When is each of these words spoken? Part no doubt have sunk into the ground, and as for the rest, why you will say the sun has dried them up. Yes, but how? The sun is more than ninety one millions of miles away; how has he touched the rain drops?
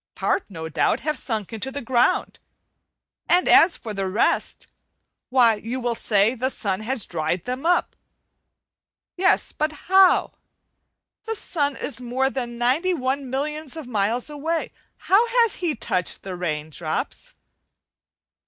Part 0.15 0.49
no 0.49 0.67
doubt 0.67 1.01
have 1.01 1.15
sunk 1.15 1.53
into 1.53 1.71
the 1.71 1.79
ground, 1.83 2.39
and 3.29 3.47
as 3.47 3.77
for 3.77 3.93
the 3.93 4.07
rest, 4.07 4.65
why 5.29 5.53
you 5.53 5.79
will 5.79 5.93
say 5.93 6.33
the 6.33 6.49
sun 6.49 6.79
has 6.79 7.05
dried 7.05 7.45
them 7.45 7.67
up. 7.67 7.95
Yes, 9.15 9.51
but 9.51 9.71
how? 9.93 10.33
The 11.25 11.35
sun 11.35 11.75
is 11.75 12.01
more 12.01 12.31
than 12.31 12.57
ninety 12.57 12.95
one 12.95 13.29
millions 13.29 13.77
of 13.77 13.85
miles 13.85 14.27
away; 14.27 14.73
how 14.97 15.27
has 15.43 15.57
he 15.57 15.75
touched 15.75 16.23
the 16.23 16.35
rain 16.35 16.71
drops? 16.71 17.35